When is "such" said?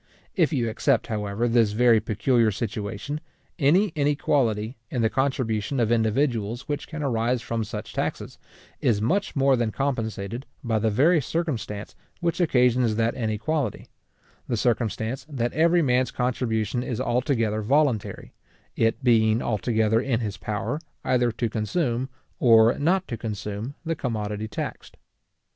7.63-7.93